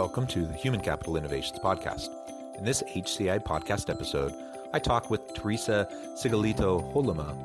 [0.00, 2.08] Welcome to the Human Capital Innovations Podcast.
[2.56, 4.34] In this HCI podcast episode,
[4.72, 7.36] I talk with Theresa Sigillito Hollema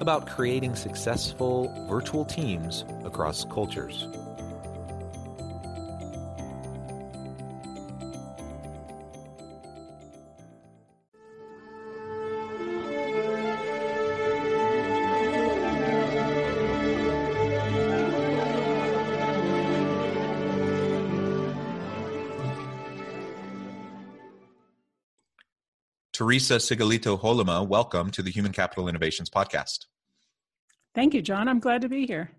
[0.00, 4.08] about creating successful virtual teams across cultures.
[26.20, 29.86] Theresa Sigillito Hollema, welcome to the Human Capital Innovations Podcast.
[30.94, 31.48] Thank you, John.
[31.48, 32.30] I'm glad to be here.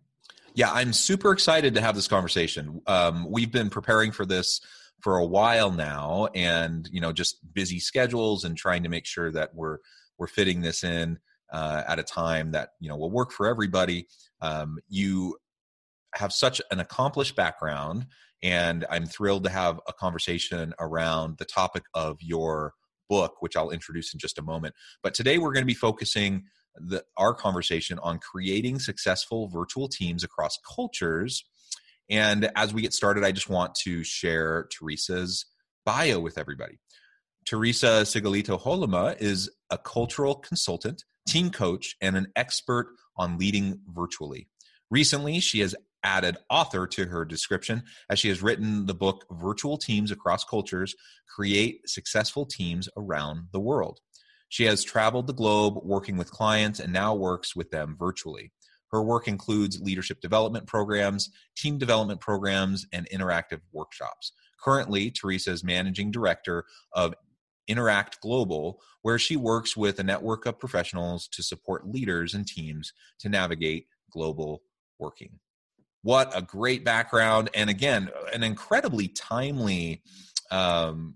[0.54, 2.84] Yeah, I'm super excited to have this conversation.
[2.86, 4.62] Um, we've been preparing for this
[5.00, 9.32] for a while now, and you know, just busy schedules and trying to make sure
[9.32, 9.80] that we're
[10.20, 11.18] we're fitting this in
[11.52, 14.06] uh, at a time that you know will work for everybody.
[14.44, 15.38] Um, you
[16.14, 18.06] have such an accomplished background,
[18.44, 22.76] and I'm thrilled to have a conversation around the topic of your
[23.12, 24.74] book, which I'll introduce in just a moment.
[25.04, 26.46] But today we're going to be focusing
[26.76, 31.44] the, our conversation on creating successful virtual teams across cultures.
[32.10, 35.46] And as we get started, I just want to share Theresa's
[35.86, 36.80] bio with everybody.
[37.46, 44.48] Theresa Sigillito Hollema is a cultural consultant, team coach, and an expert on leading virtually.
[44.90, 49.78] Recently, she has added author to her description as she has written the book Virtual
[49.78, 50.96] Teams Across Cultures
[51.34, 54.00] Create Successful Teams Around the World.
[54.50, 58.52] She has traveled the globe working with clients and now works with them virtually.
[58.92, 64.34] Her work includes leadership development programs, team development programs, and interactive workshops.
[64.62, 67.14] Currently, Theresa is managing director of
[67.68, 72.92] Interact Global, where she works with a network of professionals to support leaders and teams
[73.20, 74.64] to navigate global
[75.00, 75.40] working.
[76.04, 77.50] What a great background.
[77.54, 80.02] And again, an incredibly timely
[80.50, 81.16] um,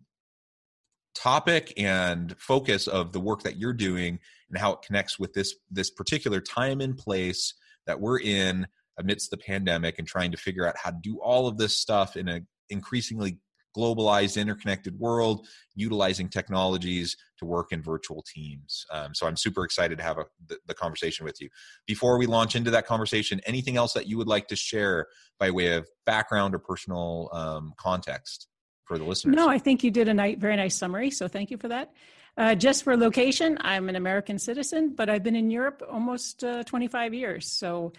[1.16, 4.20] topic and focus of the work that you're doing
[4.50, 7.54] and how it connects with this this particular time and place
[7.88, 8.68] that we're in
[9.00, 12.16] amidst the pandemic and trying to figure out how to do all of this stuff
[12.16, 13.40] in an increasingly
[13.76, 18.86] globalized, interconnected world, utilizing technologies to work in virtual teams.
[18.92, 21.50] Um, so I'm super excited to have a, the, the, conversation with you.
[21.86, 25.08] Before we launch into that conversation, anything else that you would like to share
[25.40, 28.48] by way of background or personal um, context
[28.86, 29.36] for the listeners?
[29.36, 31.12] No, I think you did a very nice summary.
[31.12, 31.92] So thank you for that.
[32.38, 36.64] Uh, just for location, I'm an American citizen, but I've been in Europe almost uh,
[36.64, 37.50] 25 years.
[37.50, 37.94] So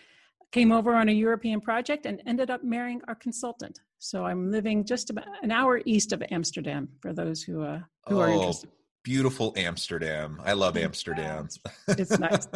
[0.53, 3.81] came over on a European project and ended up marrying our consultant.
[3.99, 8.19] So I'm living just about an hour east of Amsterdam for those who uh, who
[8.19, 8.71] oh, are interested.
[9.03, 10.41] Beautiful Amsterdam.
[10.45, 11.49] I love Amsterdam.
[11.89, 12.49] It's nice.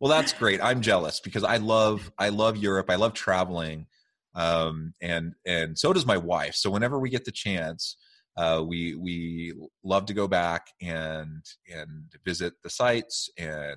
[0.00, 0.62] well, that's great.
[0.62, 2.90] I'm jealous because I love I love Europe.
[2.90, 3.86] I love traveling.
[4.34, 6.54] Um, and and so does my wife.
[6.54, 7.96] So whenever we get the chance,
[8.36, 9.52] uh, we we
[9.84, 13.76] love to go back and and visit the sites and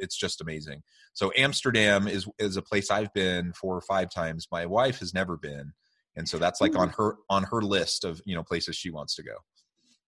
[0.00, 0.82] it's just amazing.
[1.12, 4.48] So amsterdam is is a place i've been four or five times.
[4.50, 5.72] My wife has never been.
[6.16, 9.14] And so that's like on her on her list of you know places she wants
[9.16, 9.34] to go.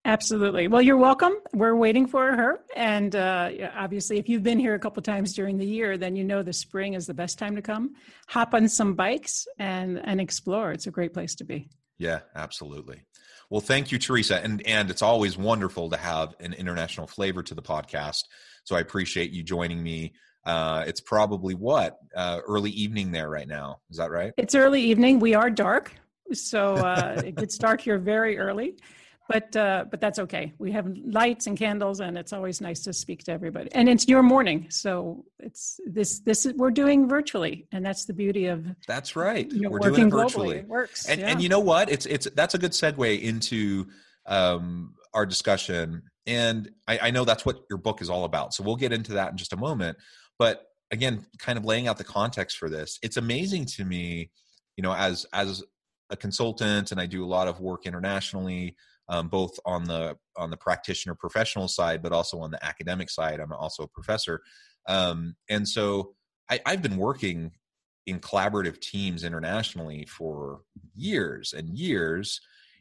[0.04, 0.66] Absolutely.
[0.66, 1.34] Well you're welcome.
[1.54, 2.64] We're waiting for her.
[2.75, 6.25] And uh, obviously if you've been here a couple times during the year then you
[6.25, 7.94] know the spring is the best time to come.
[8.28, 10.72] Hop on some bikes and and explore.
[10.72, 11.70] It's a great place to be.
[11.98, 13.02] Yeah absolutely.
[13.52, 14.42] Well, thank you, Theresa.
[14.42, 18.22] And and it's always wonderful to have an international flavor to the podcast.
[18.64, 20.12] So I appreciate you joining me.
[20.44, 23.80] Uh, it's probably what uh, early evening there right now.
[23.90, 24.32] Is that right?
[24.36, 25.20] It's early evening.
[25.20, 25.92] We are dark,
[26.32, 28.76] so uh, it gets dark here very early
[29.32, 30.52] but uh, but that's okay.
[30.58, 33.70] We have lights and candles, and it's always nice to speak to everybody.
[33.72, 38.12] And it's your morning, so it's this this is, we're doing virtually, and that's the
[38.12, 39.50] beauty of that's right.
[39.50, 40.58] You know, we're doing it virtually.
[40.58, 41.28] It works, and yeah.
[41.28, 41.90] and you know what?
[41.90, 43.87] It's it's that's a good segue into
[44.26, 46.02] um, our discussion.
[46.26, 48.54] And I, I know that's what your book is all about.
[48.54, 49.98] So we'll get into that in just a moment.
[50.38, 54.30] But again, kind of laying out the context for this, it's amazing to me,
[54.76, 55.62] you know, as as
[56.10, 58.76] a consultant, and I do a lot of work internationally
[59.08, 63.40] um, both on the on the practitioner professional side, but also on the academic side.
[63.40, 64.40] I'm also a professor,
[64.88, 66.14] um, and so
[66.50, 67.52] I, I've been working
[68.06, 70.62] in collaborative teams internationally for
[70.94, 72.40] years and years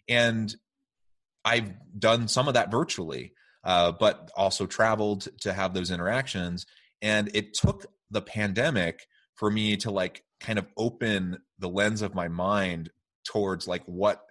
[0.09, 0.55] and
[1.45, 3.33] i've done some of that virtually
[3.63, 6.65] uh, but also traveled to have those interactions.
[7.01, 9.05] And it took the pandemic
[9.35, 12.89] for me to like kind of open the lens of my mind
[13.23, 14.23] towards like what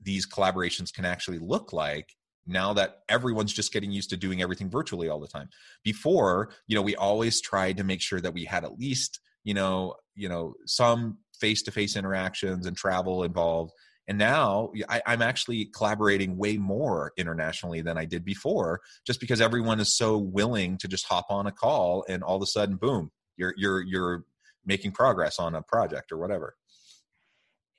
[0.00, 2.14] these collaborations can actually look like
[2.46, 5.48] now that everyone's just getting used to doing everything virtually all the time.
[5.84, 9.54] Before you know we always tried to make sure that we had at least you
[9.54, 13.72] know you know some face-to-face interactions and travel involved
[14.08, 19.40] and now I, am actually collaborating way more internationally than i did before just because
[19.40, 22.76] everyone is so willing to just hop on a call and all of a sudden
[22.76, 24.24] boom you're you're you're
[24.68, 26.54] making progress on a project or whatever.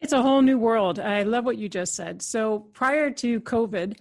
[0.01, 0.99] It's a whole new world.
[0.99, 2.21] I love what you just said.
[2.21, 3.97] So prior to covid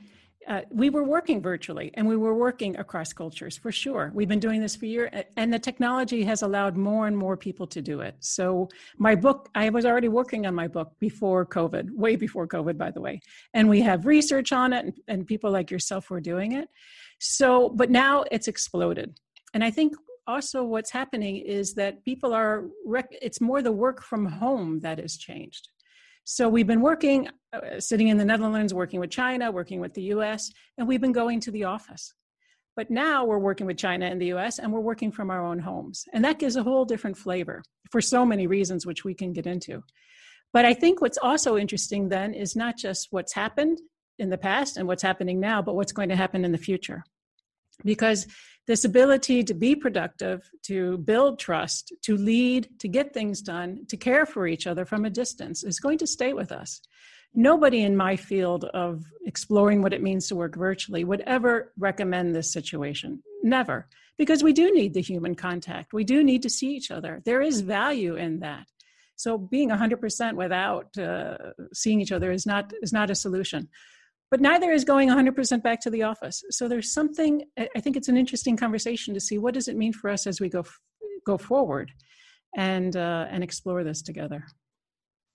[0.49, 4.11] uh, we were working virtually and we were working across cultures for sure.
[4.15, 7.67] We've been doing this for years, and the technology has allowed more and more people
[7.67, 8.17] to do it.
[8.21, 12.79] So, my book, I was already working on my book before COVID, way before COVID,
[12.79, 13.21] by the way.
[13.53, 16.69] And we have research on it, and, and people like yourself were doing it.
[17.21, 19.19] So, but now it's exploded.
[19.53, 19.95] And I think
[20.27, 24.99] also what's happening is that people are, rec- it's more the work from home that
[24.99, 25.69] has changed.
[26.31, 30.03] So we've been working, uh, sitting in the Netherlands, working with China, working with the
[30.15, 32.13] US, and we've been going to the office.
[32.77, 35.59] But now we're working with China and the US, and we're working from our own
[35.59, 36.05] homes.
[36.13, 39.47] And that gives a whole different flavor for so many reasons, which we can get
[39.47, 39.83] into.
[40.53, 43.81] But I think what's also interesting then is not just what's happened
[44.19, 47.05] in the past and what's happening now, but what's going to happen in the future.
[47.85, 48.27] Because
[48.69, 53.97] this ability to be productive, to build trust, to lead, to get things done, to
[53.97, 56.83] care for each other from a distance is going to stay with us.
[57.35, 62.35] Nobody in my field of exploring what it means to work virtually would ever recommend
[62.35, 63.23] this situation.
[63.43, 63.89] Never.
[64.19, 65.95] Because we do need the human contact.
[65.95, 67.23] We do need to see each other.
[67.25, 68.67] There is value in that.
[69.17, 71.39] So being 100% without uh,
[71.73, 73.69] seeing each other is not is not a solution
[74.31, 76.43] but neither is going 100% back to the office.
[76.51, 79.93] So there's something i think it's an interesting conversation to see what does it mean
[79.93, 80.65] for us as we go
[81.27, 81.93] go forward
[82.57, 84.45] and uh, and explore this together.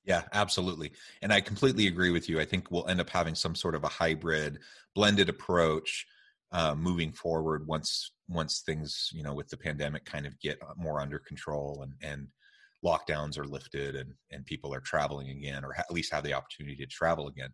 [0.06, 0.92] Yeah absolutely.
[1.22, 2.40] And i completely agree with you.
[2.40, 4.60] I think we'll end up having some sort of a hybrid
[4.96, 6.06] blended approach
[6.52, 11.02] uh, moving forward once once things you know with the pandemic kind of get more
[11.02, 12.28] under control and and
[12.86, 16.76] lockdowns are lifted and and people are traveling again or at least have the opportunity
[16.76, 17.50] to travel again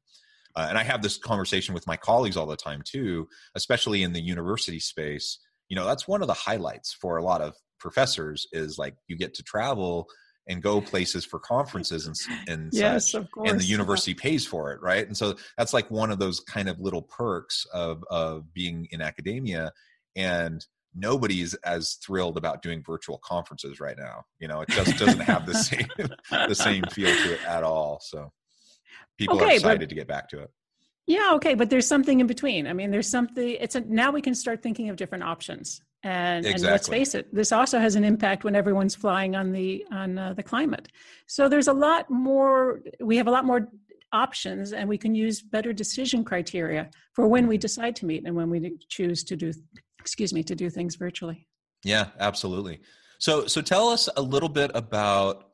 [0.59, 4.11] uh, and I have this conversation with my colleagues all the time too, especially in
[4.11, 5.39] the university space.
[5.69, 9.15] You know, that's one of the highlights for a lot of professors is like you
[9.15, 10.07] get to travel
[10.49, 12.15] and go places for conferences and,
[12.49, 13.49] and yes, such, of course.
[13.49, 15.07] and the university pays for it, right?
[15.07, 19.01] And so that's like one of those kind of little perks of of being in
[19.01, 19.71] academia.
[20.17, 24.23] And nobody's as thrilled about doing virtual conferences right now.
[24.39, 25.87] You know, it just doesn't have the same
[26.29, 28.01] the same feel to it at all.
[28.03, 28.33] So
[29.17, 30.51] people okay, are excited but, to get back to it.
[31.07, 32.67] Yeah, okay, but there's something in between.
[32.67, 33.57] I mean, there's something.
[33.59, 35.81] It's a, now we can start thinking of different options.
[36.03, 36.67] And, exactly.
[36.67, 40.17] and let's face it, this also has an impact when everyone's flying on the on
[40.17, 40.87] uh, the climate.
[41.27, 42.81] So there's a lot more.
[42.99, 43.69] We have a lot more
[44.13, 48.35] options, and we can use better decision criteria for when we decide to meet and
[48.35, 49.51] when we choose to do.
[49.99, 51.47] Excuse me, to do things virtually.
[51.83, 52.81] Yeah, absolutely.
[53.17, 55.48] So so tell us a little bit about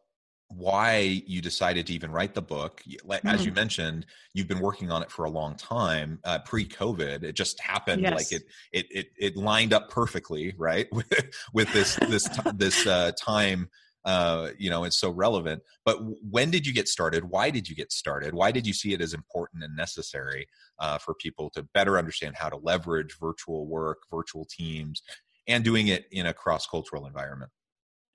[0.49, 2.83] why you decided to even write the book.
[3.25, 3.55] As you mm.
[3.55, 7.23] mentioned you've been working on it for a long time uh, pre-covid.
[7.23, 8.13] It just happened yes.
[8.13, 11.11] like it, it it it lined up perfectly right with,
[11.53, 13.69] with this this this uh, time
[14.05, 15.63] uh, you know it's so relevant.
[15.83, 15.97] But
[16.29, 17.25] when did you get started?
[17.25, 18.33] Why did you get started?
[18.33, 20.47] Why did you see it as important and necessary
[20.79, 25.01] uh, for people to better understand how to leverage virtual work virtual teams
[25.47, 27.51] and doing it in a cross-cultural environment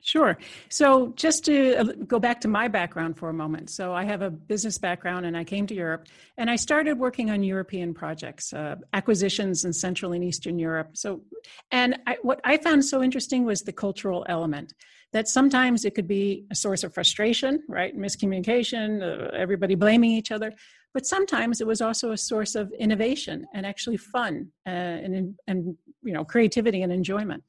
[0.03, 0.39] Sure.
[0.71, 3.69] So, just to uh, go back to my background for a moment.
[3.69, 6.07] So, I have a business background and I came to Europe
[6.39, 10.97] and I started working on European projects, uh, acquisitions in Central and Eastern Europe.
[10.97, 11.23] So,
[11.71, 14.73] and I, what I found so interesting was the cultural element
[15.13, 17.97] that sometimes it could be a source of frustration, right?
[17.97, 20.55] Miscommunication, uh, everybody blaming each other.
[20.95, 25.77] But sometimes it was also a source of innovation and actually fun uh, and, and
[26.03, 27.45] you know creativity and enjoyment.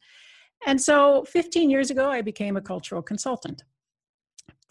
[0.65, 3.63] And so 15 years ago, I became a cultural consultant.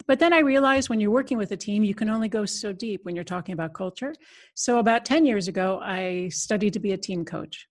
[0.07, 2.73] But then I realized when you're working with a team, you can only go so
[2.73, 4.13] deep when you're talking about culture.
[4.55, 7.67] So about 10 years ago, I studied to be a team coach.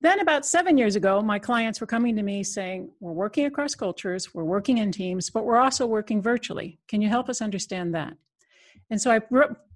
[0.00, 3.76] Then, about seven years ago, my clients were coming to me saying, We're working across
[3.76, 6.80] cultures, we're working in teams, but we're also working virtually.
[6.88, 8.14] Can you help us understand that?
[8.90, 9.20] And so I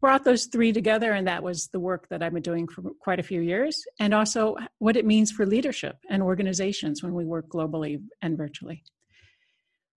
[0.00, 3.18] brought those three together, and that was the work that I've been doing for quite
[3.18, 7.48] a few years, and also what it means for leadership and organizations when we work
[7.48, 8.84] globally and virtually.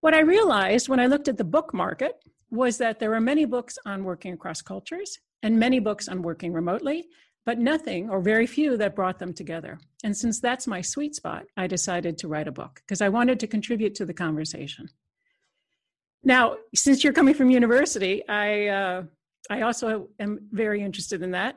[0.02, 2.16] What I realized when I looked at the book market
[2.50, 6.54] was that there were many books on working across cultures and many books on working
[6.54, 7.06] remotely,
[7.46, 9.80] but nothing or very few that brought them together.
[10.04, 13.40] And since that's my sweet spot, I decided to write a book because I wanted
[13.42, 14.90] to contribute to the conversation.
[16.24, 19.04] Now, since you're coming from university, I uh,
[19.50, 21.56] I also am very interested in that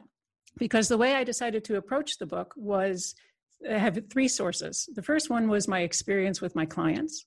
[0.59, 3.15] because the way I decided to approach the book was
[3.69, 4.89] I have three sources.
[4.95, 7.25] The first one was my experience with my clients,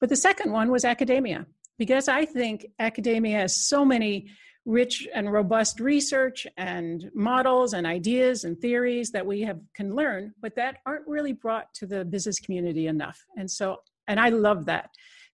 [0.00, 1.46] but the second one was academia
[1.78, 4.28] because I think academia has so many
[4.64, 10.32] rich and robust research and models and ideas and theories that we have can learn
[10.40, 14.66] but that aren't really brought to the business community enough and so and i love
[14.66, 14.90] that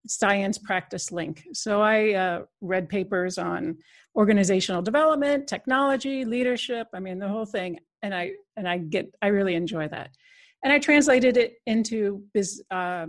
[0.08, 3.76] science practice link so i uh, read papers on
[4.16, 9.28] organizational development technology leadership i mean the whole thing and i and i get i
[9.28, 10.10] really enjoy that
[10.64, 13.06] and i translated it into biz, uh,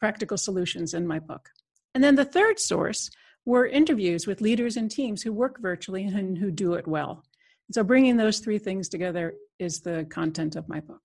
[0.00, 1.48] practical solutions in my book
[1.94, 3.10] and then the third source
[3.48, 7.24] were interviews with leaders and teams who work virtually and who do it well.
[7.72, 11.00] So bringing those three things together is the content of my book.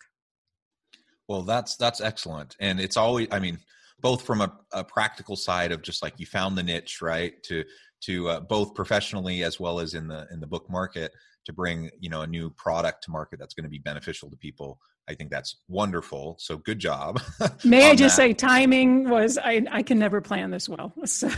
[1.30, 3.60] Well, that's that's excellent, and it's always I mean
[4.04, 7.64] both from a, a practical side of just like you found the niche right to
[8.02, 11.12] to uh, both professionally as well as in the in the book market
[11.46, 14.38] to bring you know a new product to market that's going to be beneficial to
[14.38, 16.38] people I think that's wonderful.
[16.40, 17.22] So good job.
[17.66, 18.22] May I just that.
[18.22, 20.94] say timing was I I can never plan this well.
[21.06, 21.30] So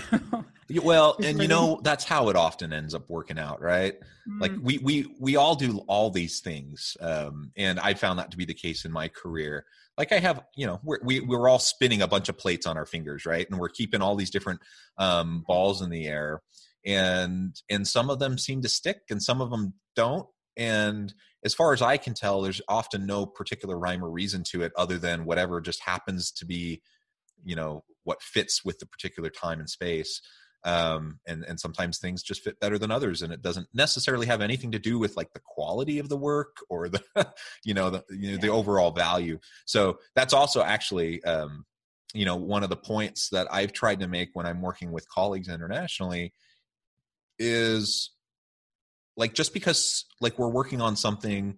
[0.82, 4.00] well, and you know that's how it often ends up working out, right?
[4.00, 4.42] Mm-hmm.
[4.42, 8.38] Like we we we all do all these things, um, and I found that to
[8.38, 9.66] be the case in my career.
[9.98, 12.78] Like I have, you know, we're, we we're all spinning a bunch of plates on
[12.78, 13.50] our fingers, right?
[13.50, 14.60] And we're keeping all these different
[14.98, 16.42] um, balls in the air,
[16.86, 21.54] and and some of them seem to stick, and some of them don't and as
[21.54, 24.98] far as I can tell, there's often no particular rhyme or reason to it other
[24.98, 26.82] than whatever just happens to be,
[27.44, 30.22] you know, what fits with the particular time and space.
[30.66, 34.42] Um, and and sometimes things just fit better than others, and it doesn't necessarily have
[34.42, 37.04] anything to do with like the quality of the work or the,
[37.64, 39.40] you know, the you know, the overall value.
[39.66, 41.66] So that's also actually, um,
[42.14, 45.08] you know, one of the points that I've tried to make when I'm working with
[45.08, 46.34] colleagues internationally
[47.38, 48.12] is
[49.18, 51.58] like just because like we're working on something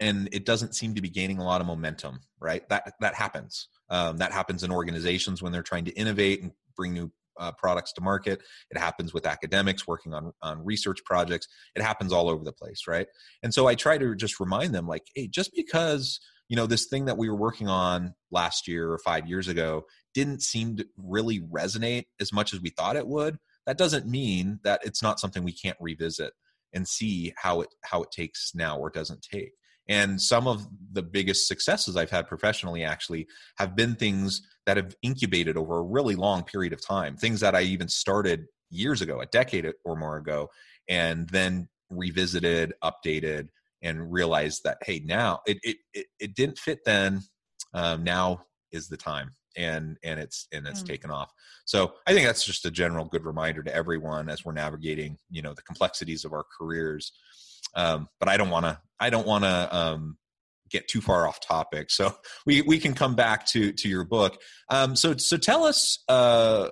[0.00, 2.68] and it doesn't seem to be gaining a lot of momentum right?
[2.68, 3.68] That that happens.
[3.88, 7.92] Um, that happens in organizations when they're trying to innovate and bring new uh, products
[7.94, 8.42] to market.
[8.70, 11.48] It happens with academics working on on research projects.
[11.74, 13.06] It happens all over the place right?
[13.42, 16.86] And so i try to just remind them like hey just because you know this
[16.86, 19.84] thing that we were working on last year or five years ago
[20.14, 24.58] didn't seem to really resonate as much as we thought it would that doesn't mean
[24.64, 26.32] that it's not something we can't revisit
[26.72, 29.52] and see how it how it takes now or doesn't take.
[29.88, 33.26] And some of the biggest successes i've had professionally actually
[33.58, 37.54] have been things that have incubated over a really long period of time things that
[37.54, 40.48] i even started years ago a decade or more ago
[40.88, 43.48] and then revisited updated
[43.82, 47.20] and realized that hey now it it it, it didn't fit then
[47.74, 48.40] um, now
[48.70, 50.86] is the time and and it's and it's mm.
[50.86, 51.30] taken off
[51.64, 55.42] so i think that's just a general good reminder to everyone as we're navigating you
[55.42, 57.12] know the complexities of our careers
[57.74, 60.16] um, but i don't want to i don't want to um,
[60.72, 61.90] get too far off topic.
[61.90, 62.14] So
[62.46, 64.40] we we can come back to to your book.
[64.68, 66.70] Um, so so tell us uh,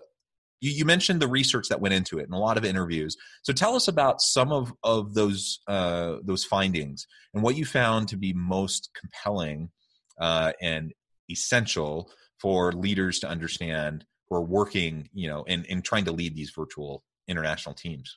[0.61, 3.17] you, you, mentioned the research that went into it and a lot of interviews.
[3.43, 8.09] So tell us about some of of those uh, those findings and what you found
[8.09, 9.71] to be most compelling
[10.21, 10.93] uh, and
[11.31, 16.35] essential for leaders to understand who are working, you know, and, and trying to lead
[16.35, 18.17] these virtual international teams?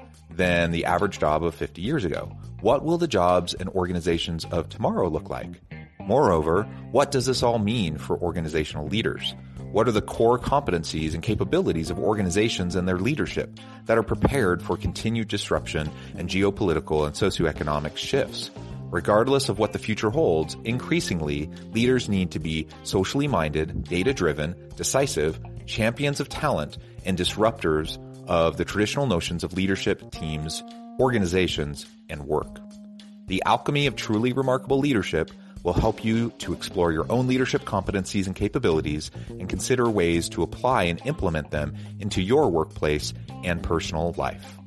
[0.35, 2.31] than the average job of 50 years ago.
[2.61, 5.49] What will the jobs and organizations of tomorrow look like?
[5.99, 9.35] Moreover, what does this all mean for organizational leaders?
[9.71, 14.61] What are the core competencies and capabilities of organizations and their leadership that are prepared
[14.61, 18.51] for continued disruption and geopolitical and socioeconomic shifts?
[18.89, 24.53] Regardless of what the future holds, increasingly, leaders need to be socially minded, data driven,
[24.75, 27.97] decisive, champions of talent, and disruptors
[28.31, 30.63] of the traditional notions of leadership, teams,
[31.01, 32.61] organizations, and work.
[33.27, 35.31] The Alchemy of Truly Remarkable Leadership
[35.63, 40.43] will help you to explore your own leadership competencies and capabilities and consider ways to
[40.43, 44.57] apply and implement them into your workplace and personal life.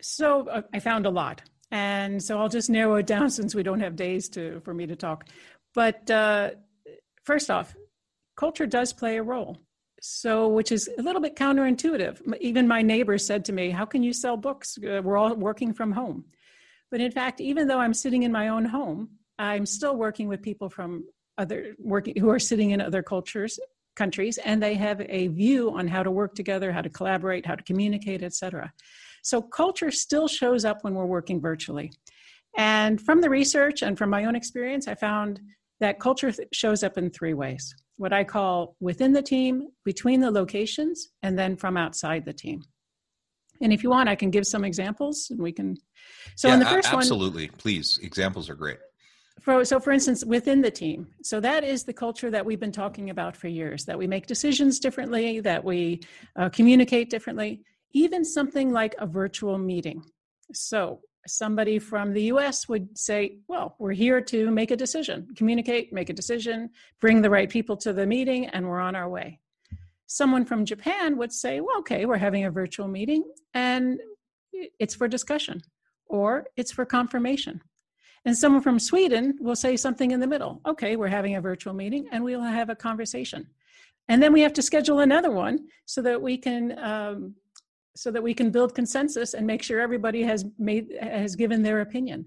[0.00, 1.42] So uh, I found a lot.
[1.72, 4.86] And so I'll just narrow it down since we don't have days to for me
[4.86, 5.26] to talk.
[5.74, 6.50] But uh,
[7.24, 7.74] first off,
[8.36, 9.58] culture does play a role.
[10.04, 12.36] So, which is a little bit counterintuitive.
[12.40, 14.76] Even my neighbor said to me, How can you sell books?
[14.76, 16.24] Uh, we're all working from home.
[16.90, 20.42] But in fact, even though I'm sitting in my own home, I'm still working with
[20.42, 21.04] people from
[21.38, 23.60] other working who are sitting in other cultures,
[23.94, 27.54] countries, and they have a view on how to work together, how to collaborate, how
[27.54, 28.72] to communicate, etc.
[29.22, 31.92] So culture still shows up when we're working virtually.
[32.56, 35.40] And from the research and from my own experience, I found
[35.80, 40.30] that culture shows up in three ways what I call within the team, between the
[40.30, 42.62] locations, and then from outside the team.
[43.60, 45.76] And if you want, I can give some examples and we can.
[46.36, 46.94] So, yeah, in the first absolutely.
[46.94, 47.02] one.
[47.02, 47.48] Absolutely.
[47.58, 48.00] Please.
[48.02, 48.78] Examples are great.
[49.40, 51.06] For, so, for instance, within the team.
[51.22, 54.26] So, that is the culture that we've been talking about for years that we make
[54.26, 56.00] decisions differently, that we
[56.34, 60.04] uh, communicate differently, even something like a virtual meeting.
[60.52, 65.92] So, somebody from the US would say, Well, we're here to make a decision, communicate,
[65.92, 66.70] make a decision,
[67.00, 69.38] bring the right people to the meeting, and we're on our way.
[70.06, 74.00] Someone from Japan would say, Well, okay, we're having a virtual meeting and
[74.78, 75.62] it's for discussion
[76.06, 77.62] or it's for confirmation.
[78.24, 80.60] And someone from Sweden will say something in the middle.
[80.66, 83.48] Okay, we're having a virtual meeting and we'll have a conversation.
[84.08, 87.34] And then we have to schedule another one so that we can um,
[87.94, 91.80] so that we can build consensus and make sure everybody has made has given their
[91.80, 92.24] opinion.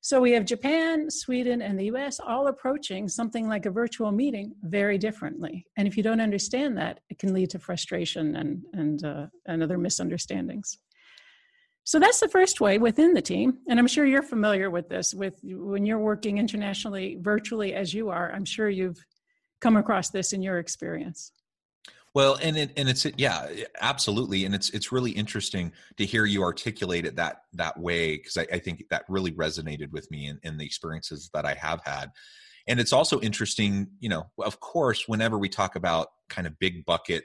[0.00, 4.54] So we have japan sweden and the us all approaching something like a virtual meeting
[4.62, 5.66] very differently.
[5.76, 9.62] And if you don't understand that it can lead to frustration and and uh, and
[9.62, 10.78] other misunderstandings.
[11.84, 13.58] So that's the first way within the team.
[13.68, 18.10] And i'm sure you're familiar with this with when you're working internationally virtually as you
[18.10, 19.04] are i'm sure you've
[19.60, 21.32] come across this in your experience
[22.18, 23.46] well, and it, and it's yeah,
[23.80, 28.36] absolutely, and it's it's really interesting to hear you articulate it that that way because
[28.36, 31.80] I, I, think that really resonated with me in, in the experiences that I have
[31.84, 32.10] had,
[32.66, 36.84] and it's also interesting, you know, of course, whenever we talk about kind of big
[36.84, 37.22] bucket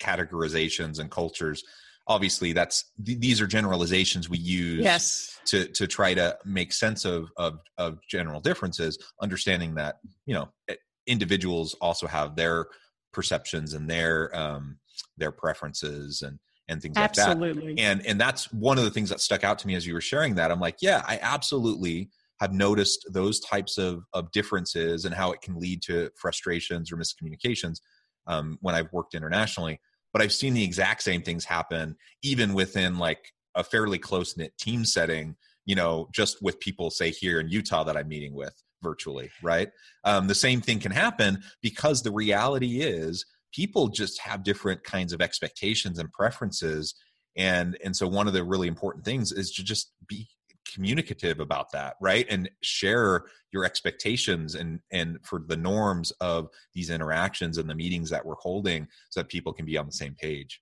[0.00, 1.62] categorizations and cultures,
[2.06, 5.40] obviously that's th- these are generalizations we use yes.
[5.44, 10.48] to to try to make sense of of of general differences, understanding that you know
[10.70, 12.68] eh, individuals also have their
[13.12, 14.78] perceptions and their um,
[15.16, 17.48] their preferences and and things absolutely.
[17.48, 17.60] like that.
[17.60, 17.82] Absolutely.
[17.82, 20.00] And and that's one of the things that stuck out to me as you were
[20.00, 20.50] sharing that.
[20.50, 25.40] I'm like, yeah, I absolutely have noticed those types of of differences and how it
[25.40, 27.78] can lead to frustrations or miscommunications
[28.26, 29.80] um, when I've worked internationally.
[30.12, 34.56] But I've seen the exact same things happen even within like a fairly close knit
[34.58, 35.36] team setting.
[35.64, 39.68] You know, just with people say here in Utah that I'm meeting with virtually, right?
[40.04, 45.12] Um, the same thing can happen because the reality is people just have different kinds
[45.12, 46.94] of expectations and preferences.
[47.36, 50.28] And, and so one of the really important things is to just be
[50.72, 52.26] communicative about that right?
[52.30, 58.10] And share your expectations and and for the norms of these interactions and the meetings
[58.10, 60.60] that we're holding so that people can be on the same page.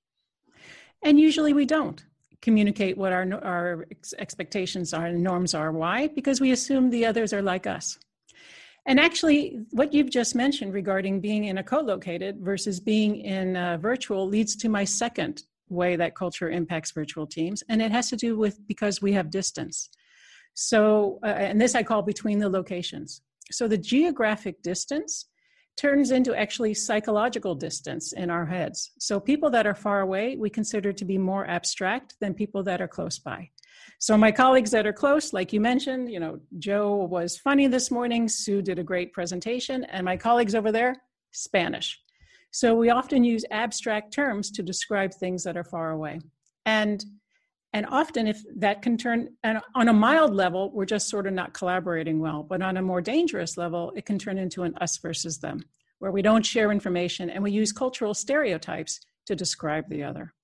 [1.02, 2.04] And usually we don't
[2.42, 3.86] communicate what our our
[4.18, 5.72] expectations are and norms are.
[5.72, 6.08] Why?
[6.08, 7.98] Because we assume the others are like us
[8.86, 13.78] and actually, what you've just mentioned regarding being in a co located versus being in
[13.80, 17.62] virtual leads to my second way that culture impacts virtual teams.
[17.68, 19.90] And it has to do with because we have distance.
[20.54, 23.22] So, uh, and this I call between the locations.
[23.50, 25.26] So, the geographic distance
[25.76, 28.92] turns into actually psychological distance in our heads.
[28.98, 32.80] So, people that are far away, we consider to be more abstract than people that
[32.80, 33.50] are close by.
[33.98, 37.90] So my colleagues that are close, like you mentioned, you know, Joe was funny this
[37.90, 40.96] morning, Sue did a great presentation, and my colleagues over there,
[41.32, 42.00] Spanish.
[42.52, 46.20] So we often use abstract terms to describe things that are far away.
[46.66, 47.04] And
[47.72, 51.32] and often if that can turn and on a mild level, we're just sort of
[51.32, 52.42] not collaborating well.
[52.42, 55.60] But on a more dangerous level, it can turn into an us versus them,
[56.00, 60.34] where we don't share information and we use cultural stereotypes to describe the other.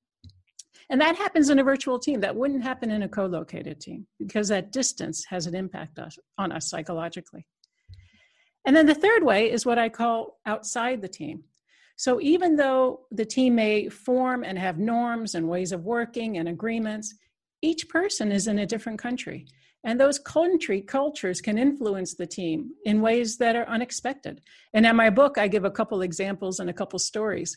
[0.89, 2.21] And that happens in a virtual team.
[2.21, 5.99] That wouldn't happen in a co located team because that distance has an impact
[6.39, 7.47] on us psychologically.
[8.65, 11.45] And then the third way is what I call outside the team.
[11.97, 16.49] So even though the team may form and have norms and ways of working and
[16.49, 17.15] agreements,
[17.63, 19.47] each person is in a different country.
[19.85, 24.43] And those country cultures can influence the team in ways that are unexpected.
[24.75, 27.57] And in my book, I give a couple examples and a couple stories.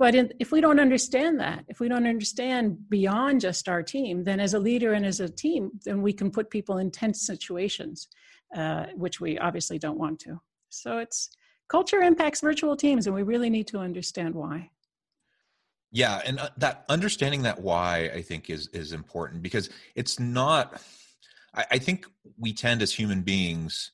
[0.00, 4.24] But in, if we don't understand that, if we don't understand beyond just our team,
[4.24, 7.26] then as a leader and as a team, then we can put people in tense
[7.26, 8.08] situations,
[8.56, 10.40] uh, which we obviously don't want to.
[10.70, 11.28] So it's
[11.68, 14.70] culture impacts virtual teams, and we really need to understand why.
[15.92, 20.80] Yeah, and uh, that understanding that why I think is is important because it's not.
[21.54, 22.06] I, I think
[22.38, 23.92] we tend as human beings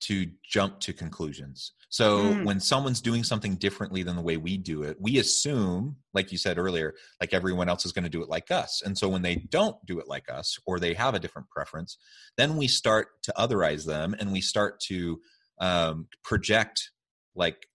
[0.00, 1.70] to jump to conclusions.
[1.96, 2.44] So mm.
[2.44, 6.36] when someone's doing something differently than the way we do it, we assume, like you
[6.36, 8.82] said earlier, like everyone else is going to do it like us.
[8.84, 11.96] And so when they don't do it like us or they have a different preference,
[12.36, 15.18] then we start to otherize them and we start to
[15.58, 16.90] um, project
[17.34, 17.66] like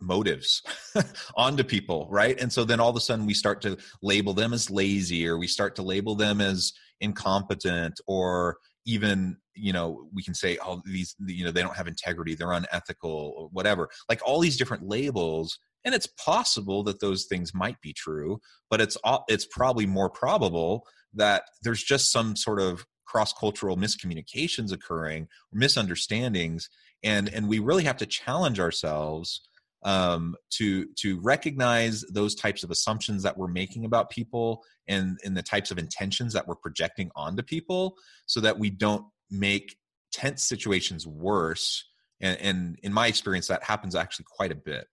[0.00, 0.62] motives
[1.36, 4.52] onto people right and so then all of a sudden we start to label them
[4.52, 10.22] as lazy or we start to label them as incompetent or even you know we
[10.22, 13.88] can say oh these you know they don't have integrity they're unethical or whatever.
[14.08, 18.80] Like all these different labels and it's possible that those things might be true but
[18.80, 18.96] it's
[19.28, 26.68] it's probably more probable that there's just some sort of cross-cultural miscommunications occurring misunderstandings
[27.02, 29.48] and and we really have to challenge ourselves
[29.86, 35.34] um, to to recognize those types of assumptions that we're making about people and and
[35.34, 37.96] the types of intentions that we're projecting onto people
[38.26, 39.76] so that we don't make
[40.12, 41.84] tense situations worse
[42.20, 44.88] and, and in my experience that happens actually quite a bit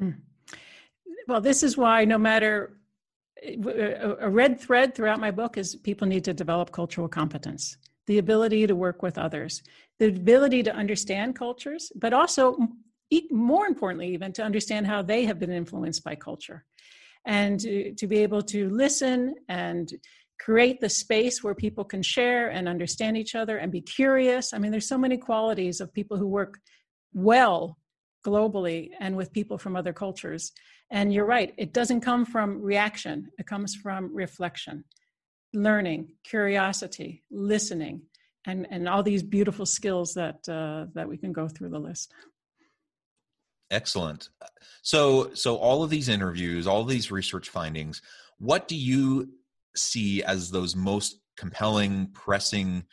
[0.00, 0.14] mm.
[1.26, 2.78] well this is why no matter
[3.42, 8.66] a red thread throughout my book is people need to develop cultural competence the ability
[8.66, 9.62] to work with others
[9.98, 12.56] the ability to understand cultures but also
[13.30, 16.64] more importantly, even to understand how they have been influenced by culture
[17.26, 19.92] and to, to be able to listen and
[20.38, 24.52] create the space where people can share and understand each other and be curious.
[24.52, 26.58] I mean, there's so many qualities of people who work
[27.14, 27.78] well
[28.24, 30.52] globally and with people from other cultures.
[30.90, 34.84] And you're right, it doesn't come from reaction, it comes from reflection,
[35.52, 38.02] learning, curiosity, listening,
[38.46, 42.12] and, and all these beautiful skills that, uh, that we can go through the list.
[43.70, 44.28] Excellent.
[44.40, 44.46] Uh,
[44.82, 48.00] so, so all of these interviews, all these research findings,
[48.38, 49.30] what do you
[49.74, 52.84] see as those most compelling, pressing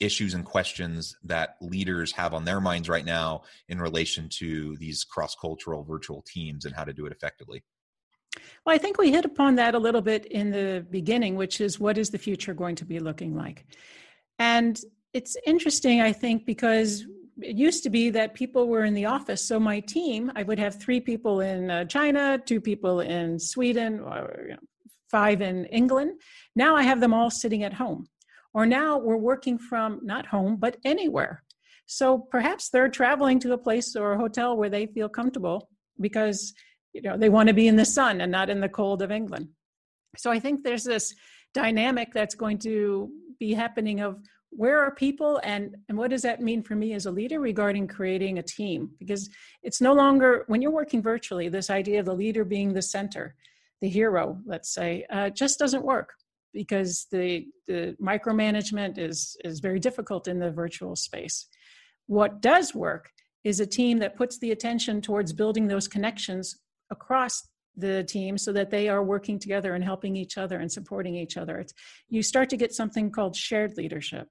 [0.00, 5.04] issues and questions that leaders have on their minds right now in relation to these
[5.04, 7.62] cross-cultural virtual teams and how to do it effectively?
[8.64, 11.80] Well, I think we hit upon that a little bit in the beginning, which is
[11.80, 13.66] what is the future going to be looking like?
[14.38, 14.80] And
[15.12, 17.04] it's interesting, I think, because
[17.40, 19.46] it used to be that people were in the office.
[19.46, 24.00] So my team, I would have three people in uh, China, two people in Sweden,
[24.00, 24.60] or you know,
[25.10, 26.20] five in England.
[26.56, 28.06] Now I have them all sitting at home.
[28.54, 31.44] Or now we're working from not home, but anywhere.
[31.86, 35.68] So perhaps they're traveling to a place or a hotel where they feel comfortable
[36.00, 36.52] because
[36.92, 39.10] you know they want to be in the sun and not in the cold of
[39.10, 39.48] England.
[40.16, 41.14] So I think there's this
[41.54, 44.18] dynamic that's going to be happening of
[44.50, 47.86] where are people and and what does that mean for me as a leader regarding
[47.86, 49.28] creating a team because
[49.62, 53.34] it's no longer when you're working virtually this idea of the leader being the center
[53.80, 56.14] the hero let's say uh, just doesn't work
[56.52, 61.46] because the the micromanagement is is very difficult in the virtual space
[62.06, 63.10] what does work
[63.44, 66.56] is a team that puts the attention towards building those connections
[66.90, 71.14] across the team so that they are working together and helping each other and supporting
[71.14, 71.58] each other.
[71.58, 71.72] It's,
[72.08, 74.28] you start to get something called shared leadership.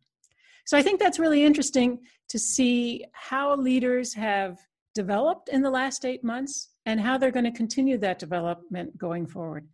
[0.68, 4.60] So I think that's really interesting to see how leaders have
[4.94, 9.28] developed in the last eight months and how they're going to continue that development going
[9.28, 9.66] forward.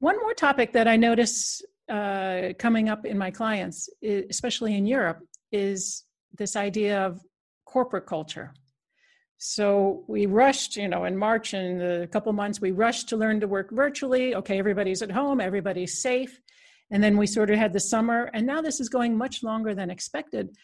[0.00, 5.20] One more topic that I notice uh, coming up in my clients, especially in Europe,
[5.50, 6.04] is
[6.36, 7.22] this idea of
[7.64, 8.52] corporate culture.
[9.38, 13.40] So we rushed, you know, in March and a couple months, we rushed to learn
[13.40, 14.34] to work virtually.
[14.34, 16.38] Okay, everybody's at home, everybody's safe.
[16.90, 19.74] And then we sort of had the summer, and now this is going much longer
[19.74, 20.56] than expected.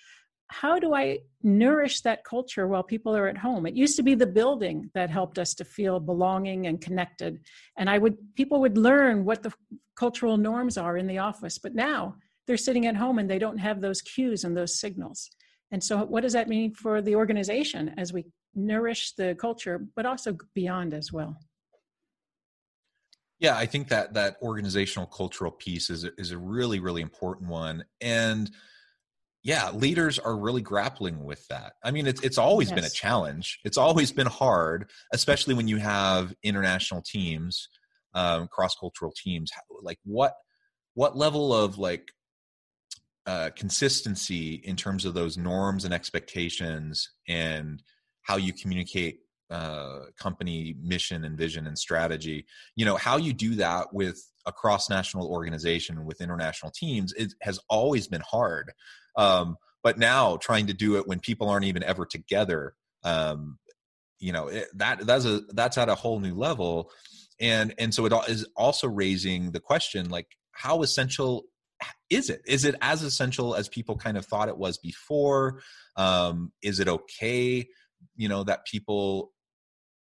[0.48, 3.66] How do I nourish that culture while people are at home?
[3.66, 7.40] It used to be the building that helped us to feel belonging and connected.
[7.76, 9.52] And I would people would learn what the
[9.96, 13.58] cultural norms are in the office, but now they're sitting at home and they don't
[13.58, 15.30] have those cues and those signals.
[15.72, 20.06] And so what does that mean for the organization as we nourish the culture, but
[20.06, 21.36] also beyond as well?
[23.38, 27.84] Yeah, I think that that organizational cultural piece is is a really really important one,
[28.00, 28.50] and
[29.42, 31.74] yeah, leaders are really grappling with that.
[31.84, 32.74] I mean, it's it's always yes.
[32.74, 33.60] been a challenge.
[33.64, 37.68] It's always been hard, especially when you have international teams,
[38.14, 39.52] um, cross cultural teams.
[39.82, 40.34] Like what
[40.94, 42.10] what level of like
[43.26, 47.82] uh, consistency in terms of those norms and expectations and
[48.22, 53.54] how you communicate uh, company mission and vision and strategy you know how you do
[53.54, 58.72] that with a cross national organization with international teams it has always been hard.
[59.16, 63.58] Um, but now trying to do it when people aren't even ever together um,
[64.18, 66.90] you know it, that that's a that's at a whole new level.
[67.38, 71.44] And and so it is also raising the question like how essential
[72.08, 72.40] is it?
[72.46, 75.60] Is it as essential as people kind of thought it was before?
[75.96, 77.66] Um, is it okay
[78.16, 79.32] you know that people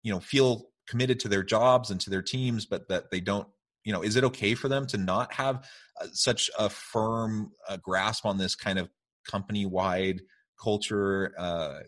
[0.04, 3.48] you know feel committed to their jobs and to their teams but that they don't
[3.84, 5.68] you know is it okay for them to not have
[6.02, 8.90] uh, such a firm uh, grasp on this kind of
[9.30, 10.22] company wide
[10.62, 11.34] culture?
[11.38, 11.80] Uh,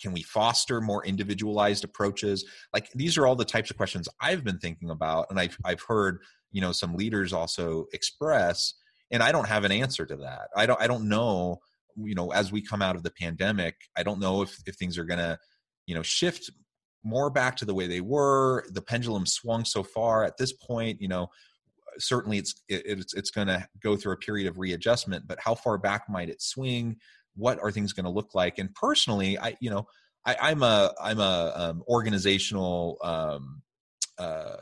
[0.00, 2.44] can we foster more individualized approaches?
[2.72, 5.82] Like these are all the types of questions i've been thinking about and i've, I've
[5.82, 6.20] heard
[6.52, 8.74] you know some leaders also express
[9.10, 10.48] and i don't have an answer to that.
[10.56, 11.58] I don't i don't know
[11.96, 14.98] you know as we come out of the pandemic i don't know if if things
[14.98, 15.38] are going to
[15.86, 16.50] you know shift
[17.04, 18.64] more back to the way they were.
[18.70, 20.24] The pendulum swung so far.
[20.24, 21.28] At this point you know
[21.98, 25.54] certainly it's it, it's it's going to go through a period of readjustment but how
[25.54, 26.96] far back might it swing?
[27.34, 28.58] What are things going to look like?
[28.58, 29.86] And personally i you know
[30.24, 33.62] I, am a i'm a um, organizational um,
[34.18, 34.56] uh,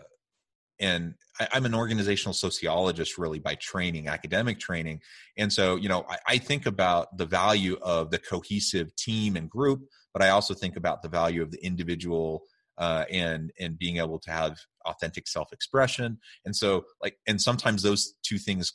[0.79, 5.03] and I, am an organizational sociologist really by training academic training.
[5.37, 9.49] And so you know I, I, think about the value of the cohesive team and
[9.51, 12.43] group but i also think about the value of the individual
[12.81, 16.19] uh, and and being able to have authentic self-expression.
[16.45, 18.73] And so like and sometimes those two things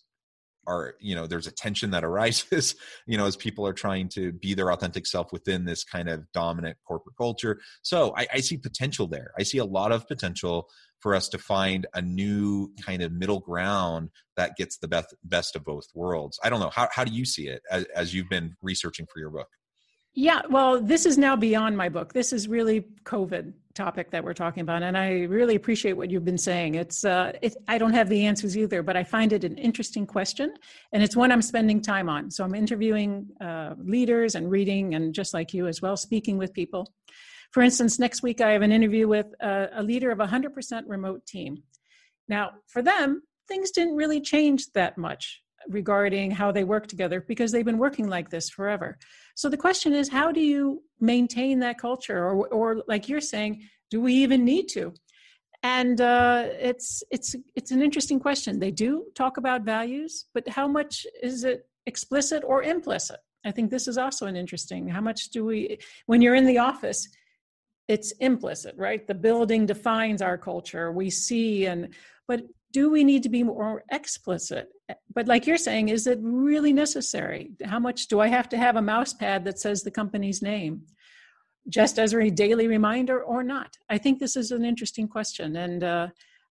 [0.68, 4.32] are you know there's a tension that arises you know as people are trying to
[4.32, 7.60] be their authentic self within this kind of dominant corporate culture.
[7.82, 9.32] So I, I, see potential there.
[9.38, 10.70] I see a lot of potential
[11.02, 15.56] for us to find a new kind of middle ground that gets the best best
[15.56, 16.40] of both worlds.
[16.44, 16.72] I don't know.
[16.72, 19.48] How, how do you see it as, as you've been researching for your book
[20.16, 22.14] yeah, well, this is now beyond my book.
[22.14, 26.24] This is really COVID topic that we're talking about, and I really appreciate what you've
[26.24, 26.76] been saying.
[26.76, 30.08] It's, uh, it, I don't have the answers either, but I find it an interesting
[30.08, 30.54] question,
[30.94, 32.32] and it's one I'm spending time on.
[32.32, 36.54] So I'm interviewing uh, leaders and reading, and just like you as well, speaking with
[36.54, 36.94] people.
[37.52, 40.84] For instance, next week I have an interview with a, a leader of a 100%
[40.88, 41.64] remote team.
[42.30, 47.52] Now, for them, things didn't really change that much regarding how they work together because
[47.52, 48.98] they've been working like this forever.
[49.36, 53.64] So the question is, how do you maintain that culture, or, or like you're saying,
[53.92, 54.94] do we even need to?
[55.64, 58.60] And uh, it's it's it's an interesting question.
[58.60, 63.20] They do talk about values, but how much is it explicit or implicit?
[63.46, 64.88] I think this is also an interesting.
[64.88, 67.08] How much do we, when you're in the office,
[67.88, 69.06] it's implicit, right?
[69.06, 70.92] The building defines our culture.
[70.92, 71.94] We see and
[72.28, 72.42] but
[72.76, 74.68] do we need to be more explicit?
[75.14, 77.52] But like you're saying is it really necessary?
[77.64, 80.82] How much do i have to have a mouse pad that says the company's name
[81.70, 83.72] just as a daily reminder or not?
[83.90, 86.08] I think this is an interesting question and uh,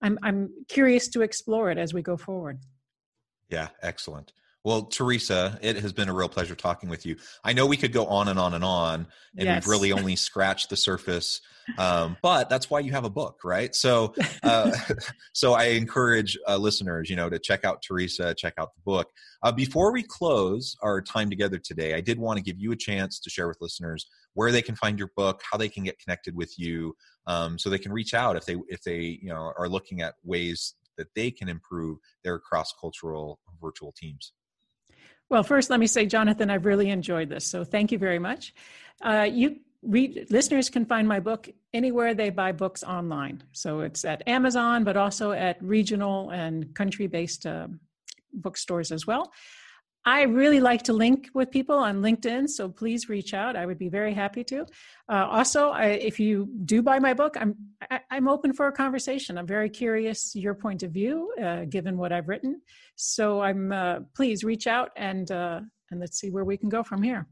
[0.03, 2.59] I'm, I'm curious to explore it as we go forward.
[3.49, 4.31] Yeah excellent
[4.63, 7.15] well, Theresa, it has been a real pleasure talking with you.
[7.43, 9.63] I know we could go on and on and on, and yes.
[9.63, 11.41] we've really only scratched the surface.
[11.77, 13.73] Um, but that's why you have a book, right?
[13.73, 14.71] So, uh,
[15.33, 19.09] so I encourage uh, listeners, you know, to check out Theresa, check out the book.
[19.41, 22.75] Uh, before we close our time together today, I did want to give you a
[22.75, 25.97] chance to share with listeners where they can find your book, how they can get
[25.99, 26.95] connected with you,
[27.25, 30.15] um, so they can reach out if they if they you know are looking at
[30.23, 34.33] ways that they can improve their cross cultural virtual teams.
[35.31, 37.47] Well, first, let me say, Jonathan, I've really enjoyed this.
[37.47, 38.53] So thank you very much.
[39.01, 43.41] Uh, you read, listeners can find my book anywhere they buy books online.
[43.53, 47.67] So it's at Amazon, but also at regional and country based uh,
[48.33, 49.31] bookstores as well.
[50.03, 53.55] I really like to link with people on LinkedIn, so please reach out.
[53.55, 54.65] I would be very happy to.
[55.07, 57.55] Uh, also, I, if you do buy my book, I'm
[57.89, 59.37] I, am i am open for a conversation.
[59.37, 62.61] I'm very curious your point of view, uh, given what I've written.
[62.95, 65.59] So I'm uh, please reach out and uh,
[65.91, 67.27] and let's see where we can go from here.